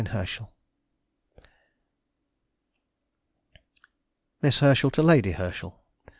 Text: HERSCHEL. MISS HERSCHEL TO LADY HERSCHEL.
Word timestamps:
HERSCHEL. 0.07 0.51
MISS 4.41 4.59
HERSCHEL 4.61 4.89
TO 4.89 5.03
LADY 5.03 5.33
HERSCHEL. 5.33 5.79